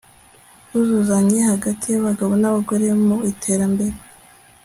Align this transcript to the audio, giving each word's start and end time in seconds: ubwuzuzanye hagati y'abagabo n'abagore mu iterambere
ubwuzuzanye 0.69 1.37
hagati 1.51 1.85
y'abagabo 1.93 2.31
n'abagore 2.41 2.85
mu 3.05 3.15
iterambere 3.31 3.97